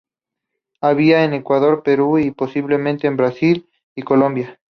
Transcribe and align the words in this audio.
Habita 0.81 1.23
en 1.25 1.33
Ecuador, 1.35 1.83
Perú 1.83 2.17
y, 2.17 2.31
posiblemente, 2.31 3.05
en 3.05 3.17
Brasil 3.17 3.69
y 3.93 4.01
Colombia. 4.01 4.59